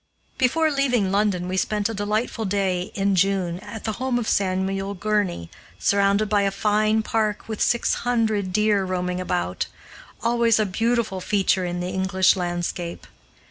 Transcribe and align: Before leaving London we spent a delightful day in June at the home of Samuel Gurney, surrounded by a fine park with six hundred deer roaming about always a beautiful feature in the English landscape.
Before 0.39 0.71
leaving 0.71 1.11
London 1.11 1.47
we 1.47 1.57
spent 1.57 1.87
a 1.87 1.93
delightful 1.93 2.43
day 2.43 2.89
in 2.95 3.15
June 3.15 3.59
at 3.59 3.83
the 3.83 3.91
home 4.01 4.17
of 4.17 4.27
Samuel 4.27 4.95
Gurney, 4.95 5.51
surrounded 5.77 6.27
by 6.27 6.41
a 6.41 6.49
fine 6.49 7.03
park 7.03 7.47
with 7.47 7.61
six 7.61 7.93
hundred 8.01 8.51
deer 8.51 8.83
roaming 8.83 9.21
about 9.21 9.67
always 10.23 10.57
a 10.57 10.65
beautiful 10.65 11.21
feature 11.21 11.65
in 11.65 11.81
the 11.81 11.89
English 11.89 12.35
landscape. 12.35 13.05